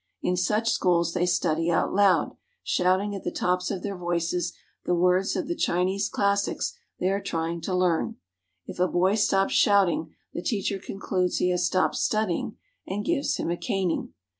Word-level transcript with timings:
In 0.23 0.35
such 0.35 0.71
schools 0.71 1.13
they 1.13 1.27
study 1.27 1.69
out 1.69 1.93
loud, 1.93 2.35
shouting 2.63 3.15
at 3.15 3.23
the 3.23 3.29
tops 3.29 3.69
of 3.69 3.83
their 3.83 3.95
voices 3.95 4.51
the 4.83 4.95
words 4.95 5.35
of 5.35 5.47
the 5.47 5.53
Chinese 5.53 6.09
classics 6.09 6.73
they 6.99 7.09
are 7.09 7.21
try 7.21 7.51
ing 7.51 7.61
to 7.61 7.75
learn. 7.75 8.15
If 8.65 8.79
a 8.79 8.87
boy 8.87 9.13
stops 9.13 9.53
shouting, 9.53 10.15
the 10.33 10.41
teacher 10.41 10.79
concludes 10.79 11.37
he 11.37 11.51
has 11.51 11.67
stopped 11.67 11.97
studying, 11.97 12.57
and 12.87 13.05
gives 13.05 13.35
him 13.37 13.51
a 13.51 13.57
caning. 13.57 14.15